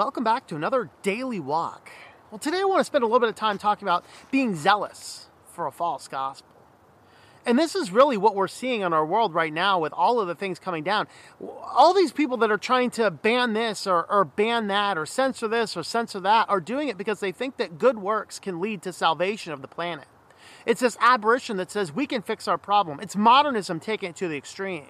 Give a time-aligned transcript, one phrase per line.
[0.00, 1.90] welcome back to another daily walk.
[2.30, 5.26] Well, today I want to spend a little bit of time talking about being zealous
[5.52, 6.48] for a false gospel.
[7.44, 10.26] And this is really what we're seeing in our world right now with all of
[10.26, 11.06] the things coming down.
[11.38, 15.48] All these people that are trying to ban this or, or ban that or censor
[15.48, 18.80] this or censor that are doing it because they think that good works can lead
[18.84, 20.06] to salvation of the planet.
[20.64, 23.00] It's this aberration that says we can fix our problem.
[23.00, 24.86] It's modernism taking it to the extreme.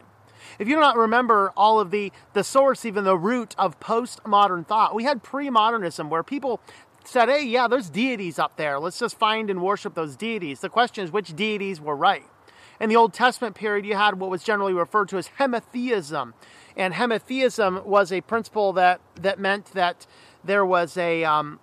[0.58, 4.66] If you do not remember all of the, the source, even the root of postmodern
[4.66, 6.60] thought, we had pre modernism where people
[7.04, 8.78] said, hey, yeah, there's deities up there.
[8.78, 10.60] Let's just find and worship those deities.
[10.60, 12.24] The question is, which deities were right?
[12.80, 16.32] In the Old Testament period, you had what was generally referred to as henotheism.
[16.76, 20.06] And henotheism was a principle that, that meant that
[20.44, 21.60] there was a, um,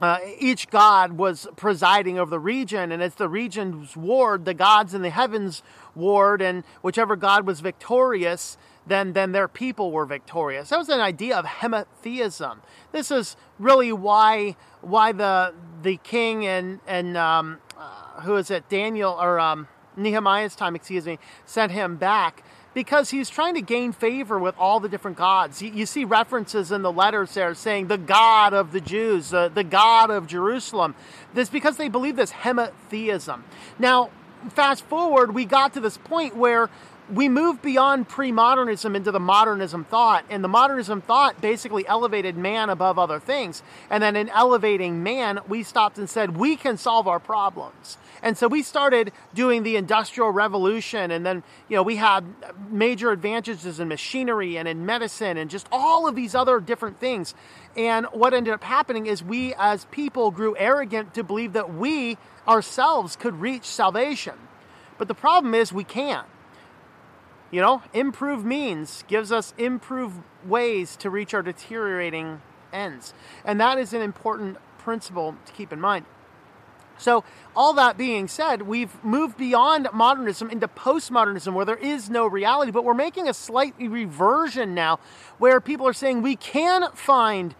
[0.00, 4.94] uh, each god was presiding over the region, and as the regions warred, the gods
[4.94, 5.62] in the heavens
[6.00, 8.56] warred, and whichever god was victorious,
[8.86, 10.70] then then their people were victorious.
[10.70, 12.58] That was an idea of henotheism.
[12.92, 18.68] This is really why why the the king and and um, uh, who is it
[18.68, 22.42] Daniel or um, Nehemiah's time, excuse me, sent him back
[22.72, 25.60] because he's trying to gain favor with all the different gods.
[25.60, 29.48] You, you see references in the letters there saying the God of the Jews, uh,
[29.48, 30.94] the God of Jerusalem.
[31.34, 33.42] This because they believe this henotheism.
[33.78, 34.10] Now,
[34.48, 36.70] fast forward, we got to this point where
[37.12, 42.70] we moved beyond pre-modernism into the modernism thought and the modernism thought basically elevated man
[42.70, 43.62] above other things.
[43.90, 47.98] And then in elevating man we stopped and said we can solve our problems.
[48.22, 52.24] And so we started doing the industrial revolution and then you know we had
[52.70, 57.34] major advantages in machinery and in medicine and just all of these other different things.
[57.76, 62.18] And what ended up happening is we as people grew arrogant to believe that we
[62.46, 64.34] ourselves could reach salvation.
[64.98, 66.26] But the problem is we can't
[67.50, 72.40] you know, improved means gives us improved ways to reach our deteriorating
[72.72, 73.12] ends.
[73.44, 76.06] And that is an important principle to keep in mind.
[77.00, 77.24] So,
[77.56, 82.70] all that being said, we've moved beyond modernism into postmodernism where there is no reality,
[82.70, 85.00] but we're making a slight reversion now
[85.38, 87.54] where people are saying we can find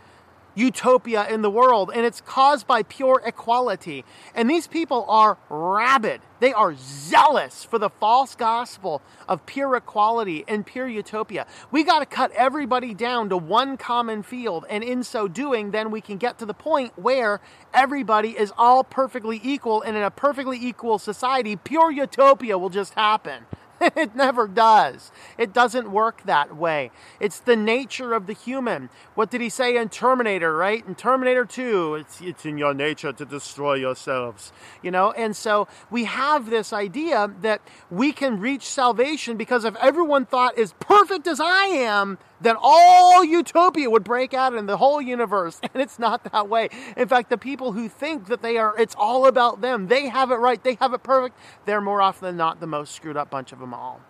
[0.55, 4.05] utopia in the world, and it's caused by pure equality.
[4.35, 6.21] And these people are rabid.
[6.41, 11.47] They are zealous for the false gospel of pure equality and pure utopia.
[11.71, 15.91] We got to cut everybody down to one common field, and in so doing, then
[15.91, 17.41] we can get to the point where
[17.75, 22.95] everybody is all perfectly equal, and in a perfectly equal society, pure utopia will just
[22.95, 23.45] happen.
[23.97, 25.11] it never does.
[25.39, 26.91] It doesn't work that way.
[27.19, 28.91] It's the nature of the human.
[29.15, 30.87] What did he say in Terminator, right?
[30.87, 34.53] In Terminator 2, it's, it's in your nature to destroy yourselves.
[34.83, 39.75] You know, and so we have this idea that we can reach salvation because if
[39.77, 44.77] everyone thought as perfect as I am, then all utopia would break out in the
[44.77, 45.61] whole universe.
[45.73, 46.69] And it's not that way.
[46.97, 50.33] In fact, the people who think that they are, it's all about them, they have
[50.33, 53.31] it right, they have it perfect, they're more often than not the most screwed up
[53.31, 54.01] bunch of them all.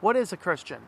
[0.00, 0.82] What is a Christian?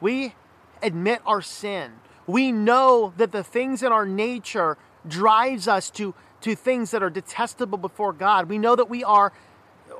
[0.00, 0.34] We
[0.82, 1.92] admit our sin.
[2.26, 7.10] We know that the things in our nature drives us to, to things that are
[7.10, 8.48] detestable before God.
[8.48, 9.32] We know that we are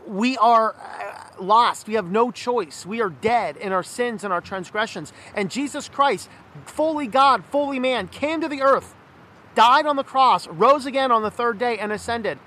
[0.08, 1.86] we are uh, lost.
[1.86, 2.86] We have no choice.
[2.86, 5.12] We are dead in our sins and our transgressions.
[5.34, 6.28] And Jesus Christ,
[6.64, 8.94] fully God, fully man, came to the earth,
[9.54, 12.38] died on the cross, rose again on the third day, and ascended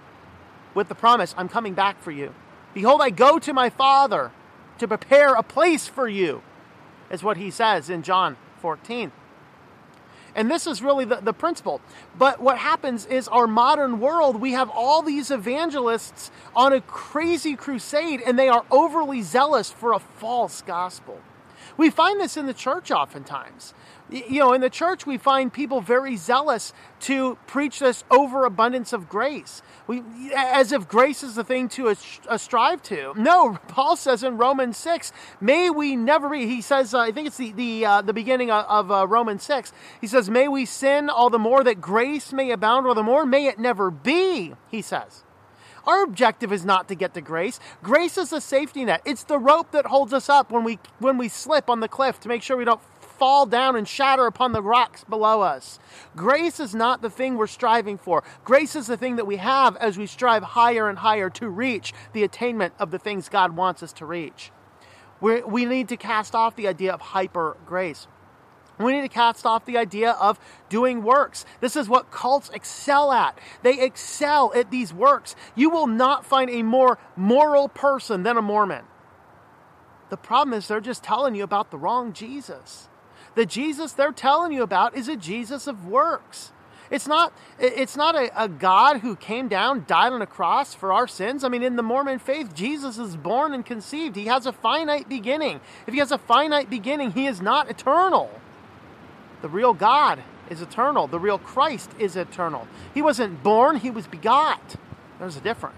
[0.74, 2.34] with the promise I'm coming back for you.
[2.74, 4.32] Behold, I go to my Father
[4.80, 6.42] to prepare a place for you,
[7.12, 9.12] is what he says in John 14.
[10.36, 11.82] And this is really the, the principle.
[12.18, 17.56] But what happens is our modern world, we have all these evangelists on a crazy
[17.56, 21.20] crusade, and they are overly zealous for a false gospel.
[21.78, 23.74] We find this in the church oftentimes.
[24.10, 29.08] You know, in the church, we find people very zealous to preach this overabundance of
[29.08, 29.62] grace.
[29.88, 30.04] We,
[30.36, 31.96] as if grace is the thing to
[32.38, 33.14] strive to.
[33.16, 37.28] No, Paul says in Romans 6, may we never be, he says, uh, I think
[37.28, 39.72] it's the, the, uh, the beginning of, uh, Romans 6,
[40.02, 43.26] he says, may we sin all the more that grace may abound all the more.
[43.26, 45.24] May it never be, he says.
[45.86, 47.60] Our objective is not to get to grace.
[47.82, 49.02] Grace is a safety net.
[49.06, 52.20] It's the rope that holds us up when we when we slip on the cliff
[52.22, 55.80] to make sure we don't fall down and shatter upon the rocks below us.
[56.16, 58.24] Grace is not the thing we're striving for.
[58.44, 61.94] Grace is the thing that we have as we strive higher and higher to reach
[62.14, 64.52] the attainment of the things God wants us to reach.
[65.20, 68.08] we we need to cast off the idea of hyper grace.
[68.84, 70.40] We need to cast off the idea of
[70.70, 71.46] doing works.
[71.60, 73.38] This is what cults excel at.
[73.64, 75.36] They excel at these works.
[75.56, 78.86] You will not find a more moral person than a Mormon.
[80.10, 82.90] The problem is they're just telling you about the wrong Jesus.
[83.36, 86.52] The Jesus they're telling you about is a Jesus of works.
[86.92, 90.92] It's not, it's not a, a, God who came down, died on a cross for
[90.92, 91.46] our sins.
[91.46, 94.18] I mean, in the Mormon faith, Jesus is born and conceived.
[94.18, 95.62] He has a finite beginning.
[95.88, 98.30] If he has a finite beginning, he is not eternal.
[99.42, 101.08] The real God is eternal.
[101.08, 102.68] The real Christ is eternal.
[102.94, 104.76] He wasn't born, he was begot.
[105.20, 105.76] There's a difference.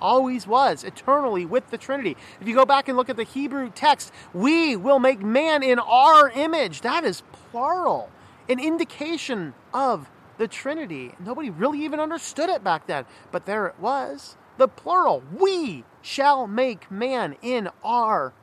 [0.00, 2.16] Always was, eternally with the Trinity.
[2.40, 5.78] If you go back and look at the Hebrew text, we will make man in
[5.78, 6.82] our image.
[6.82, 8.10] That is plural,
[8.48, 11.14] an indication of the Trinity.
[11.18, 14.36] Nobody really even understood it back then, but there it was.
[14.58, 18.34] The plural, we shall make man in our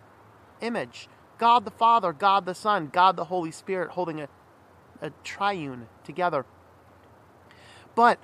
[0.61, 1.07] image.
[1.37, 4.27] God the Father, God the Son, God the Holy Spirit holding a,
[5.01, 6.45] a triune together.
[7.95, 8.19] But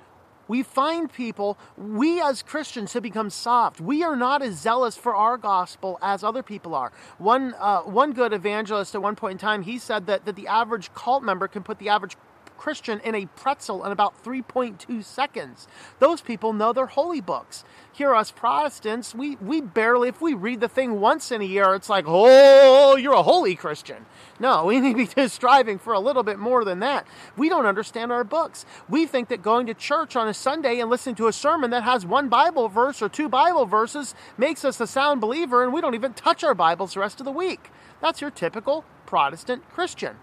[0.48, 3.80] we find people, we as Christians have become soft.
[3.80, 6.90] We are not as zealous for our gospel as other people are.
[7.18, 10.48] One, uh, one good evangelist at one point in time, he said that, that the
[10.48, 12.16] average cult member can put the average
[12.60, 15.66] Christian in a pretzel in about 3.2 seconds.
[15.98, 17.64] Those people know their holy books.
[17.90, 21.74] Here, us Protestants, we, we barely, if we read the thing once in a year,
[21.74, 24.04] it's like, oh, you're a holy Christian.
[24.38, 27.06] No, we need to be striving for a little bit more than that.
[27.34, 28.66] We don't understand our books.
[28.90, 31.84] We think that going to church on a Sunday and listening to a sermon that
[31.84, 35.80] has one Bible verse or two Bible verses makes us a sound believer, and we
[35.80, 37.70] don't even touch our Bibles the rest of the week.
[38.02, 40.16] That's your typical Protestant Christian.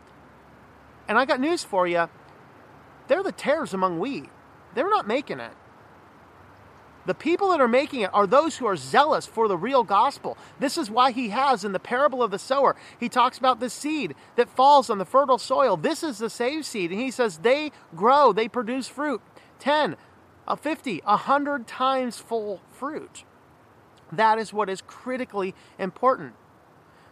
[1.07, 2.07] And I got news for you
[3.07, 4.29] they're the tares among wheat.
[4.75, 5.51] They're not making it.
[7.07, 10.37] The people that are making it are those who are zealous for the real gospel.
[10.59, 13.69] This is why he has in the parable of the sower, he talks about the
[13.69, 15.77] seed that falls on the fertile soil.
[15.77, 16.91] This is the saved seed.
[16.91, 19.21] And he says they grow, they produce fruit
[19.59, 19.95] 10,
[20.49, 23.23] a 50, 100 times full fruit.
[24.11, 26.33] That is what is critically important.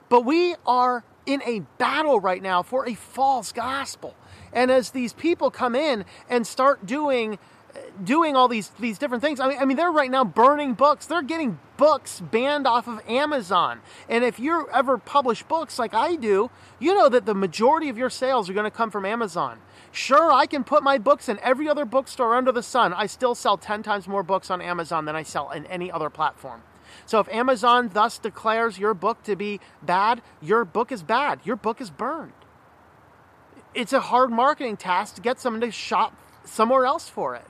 [0.09, 4.15] But we are in a battle right now for a false gospel.
[4.53, 7.37] And as these people come in and start doing
[8.03, 9.39] doing all these these different things.
[9.39, 11.05] I mean, I mean, they're right now burning books.
[11.05, 13.81] They're getting books banned off of Amazon.
[14.07, 16.49] And if you ever publish books like I do,
[16.79, 19.59] you know that the majority of your sales are going to come from Amazon.
[19.91, 22.93] Sure, I can put my books in every other bookstore under the sun.
[22.93, 26.09] I still sell 10 times more books on Amazon than I sell in any other
[26.09, 26.63] platform.
[27.05, 31.39] So if Amazon thus declares your book to be bad, your book is bad.
[31.43, 32.33] Your book is burned
[33.75, 36.15] it's a hard marketing task to get someone to shop
[36.45, 37.45] somewhere else for it.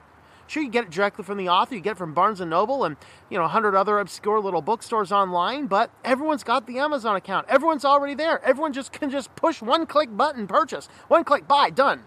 [0.48, 2.84] Sure, you get it directly from the author, you get it from Barnes and Noble
[2.84, 2.98] and
[3.30, 7.48] you know a hundred other obscure little bookstores online, but everyone's got the Amazon account.
[7.50, 8.44] Everyone's already there.
[8.44, 12.04] Everyone just can just push one click button, purchase, one click buy, done,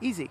[0.00, 0.30] easy.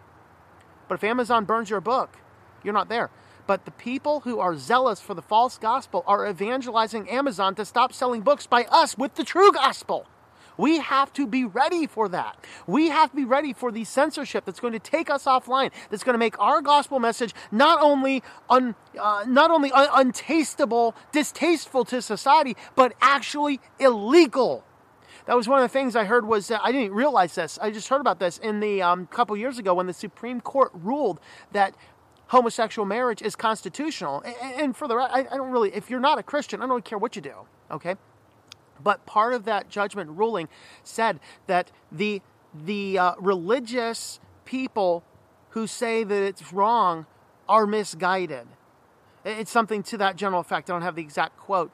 [0.87, 2.17] But if Amazon burns your book,
[2.63, 3.11] you're not there.
[3.47, 7.93] But the people who are zealous for the false gospel are evangelizing Amazon to stop
[7.93, 10.07] selling books by us with the true gospel.
[10.57, 12.37] We have to be ready for that.
[12.65, 16.03] We have to be ready for the censorship that's going to take us offline, that's
[16.03, 21.83] going to make our gospel message not only un, uh, not only un- untastable, distasteful
[21.85, 24.63] to society, but actually illegal.
[25.25, 27.57] That was one of the things I heard was uh, I didn't realize this.
[27.59, 30.71] I just heard about this in the um, couple years ago when the Supreme Court
[30.73, 31.19] ruled
[31.51, 31.73] that
[32.27, 34.23] homosexual marriage is constitutional.
[34.41, 36.97] And, for the I, I don't really, if you're not a Christian, I don't care
[36.97, 37.35] what you do.
[37.71, 37.95] Okay,
[38.83, 40.47] but part of that judgment ruling
[40.83, 42.21] said that the
[42.53, 45.03] the uh, religious people
[45.49, 47.05] who say that it's wrong
[47.47, 48.47] are misguided.
[49.23, 50.69] It's something to that general effect.
[50.69, 51.71] I don't have the exact quote.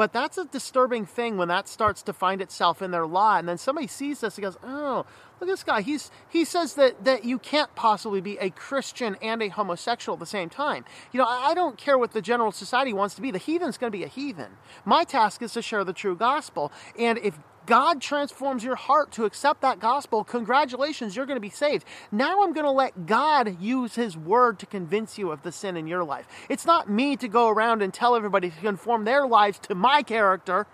[0.00, 3.36] But that's a disturbing thing when that starts to find itself in their law.
[3.36, 5.04] And then somebody sees this and goes, oh,
[5.38, 5.82] look at this guy.
[5.82, 10.20] He's, he says that, that you can't possibly be a Christian and a homosexual at
[10.20, 10.86] the same time.
[11.12, 13.30] You know, I, I don't care what the general society wants to be.
[13.30, 14.52] The heathen's going to be a heathen.
[14.86, 16.72] My task is to share the true gospel.
[16.98, 17.38] And if
[17.70, 21.84] God transforms your heart to accept that gospel, congratulations, you're going to be saved.
[22.10, 25.76] Now I'm going to let God use His word to convince you of the sin
[25.76, 26.26] in your life.
[26.48, 30.02] It's not me to go around and tell everybody to conform their lives to my
[30.02, 30.66] character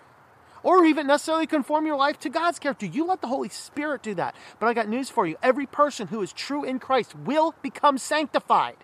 [0.62, 2.86] or even necessarily conform your life to God's character.
[2.86, 4.34] You let the Holy Spirit do that.
[4.58, 7.98] But I got news for you every person who is true in Christ will become
[7.98, 8.78] sanctified.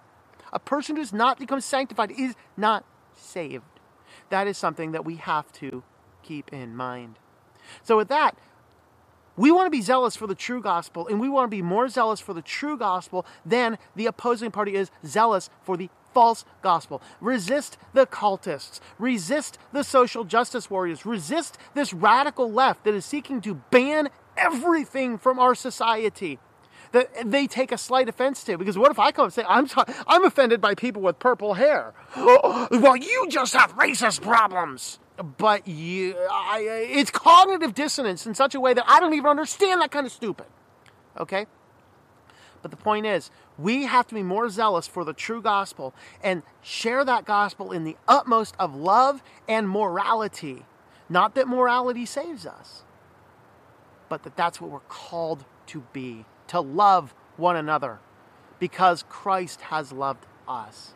[0.53, 2.85] A person who does not become sanctified is not
[3.17, 3.65] saved.
[4.29, 5.83] That is something that we have to
[6.23, 7.17] keep in mind.
[7.83, 8.37] So, with that,
[9.37, 11.89] we want to be zealous for the true gospel, and we want to be more
[11.89, 17.01] zealous for the true gospel than the opposing party is zealous for the false gospel.
[17.21, 18.81] Resist the cultists.
[18.99, 21.07] Resist the social justice warriors.
[21.07, 26.39] Resist this radical left that is seeking to ban everything from our society
[26.93, 28.59] that they take a slight offense to.
[28.59, 29.67] Because what if I come and say, I'm,
[30.07, 31.95] I'm offended by people with purple hair?
[32.17, 34.99] well, you just have racist problems.
[35.23, 36.61] But you, I,
[36.91, 40.13] it's cognitive dissonance in such a way that I don't even understand that kind of
[40.13, 40.47] stupid.
[41.19, 41.47] Okay?
[42.63, 46.43] But the point is, we have to be more zealous for the true gospel and
[46.63, 50.65] share that gospel in the utmost of love and morality.
[51.09, 52.83] Not that morality saves us,
[54.09, 57.99] but that that's what we're called to be to love one another
[58.59, 60.95] because Christ has loved us.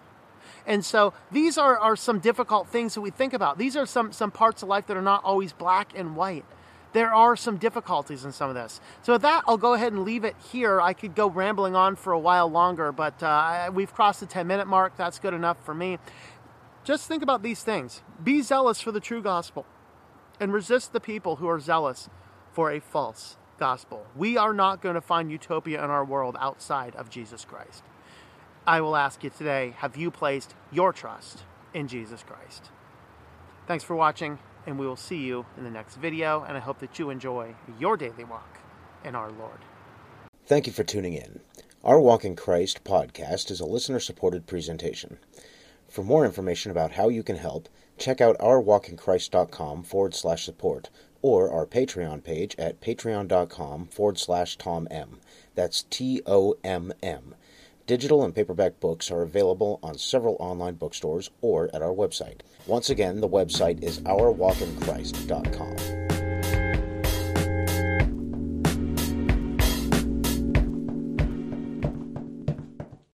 [0.67, 3.57] And so these are, are some difficult things that we think about.
[3.57, 6.45] These are some, some parts of life that are not always black and white.
[6.93, 8.81] There are some difficulties in some of this.
[9.03, 10.81] So, with that, I'll go ahead and leave it here.
[10.81, 14.47] I could go rambling on for a while longer, but uh, we've crossed the 10
[14.47, 14.97] minute mark.
[14.97, 15.99] That's good enough for me.
[16.85, 19.67] Just think about these things be zealous for the true gospel
[20.41, 22.09] and resist the people who are zealous
[22.53, 24.07] for a false gospel.
[24.17, 27.83] We are not going to find utopia in our world outside of Jesus Christ.
[28.67, 32.71] I will ask you today have you placed your trust in Jesus Christ?
[33.69, 36.43] Thanks for watching, and we will see you in the next video.
[36.43, 38.59] And I hope that you enjoy your daily walk
[39.05, 39.59] in our Lord.
[40.47, 41.41] Thank you for tuning in.
[41.85, 45.19] Our Walk in Christ podcast is a listener supported presentation.
[45.89, 50.91] For more information about how you can help, check out ourwalkinchrist.com forward slash support
[51.23, 55.21] or our Patreon page at patreon.com forward slash Tom M.
[55.55, 57.37] That's T O M M.
[57.87, 62.41] Digital and paperback books are available on several online bookstores or at our website.
[62.67, 66.06] Once again, the website is ourwalkinchrist.com.